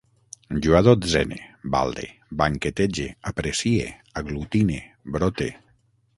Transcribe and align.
Jo 0.67 0.71
adotzene, 0.77 1.37
balde, 1.75 2.05
banquetege, 2.41 3.07
aprecie, 3.33 3.87
aglutine, 4.23 4.81
brote 5.19 5.53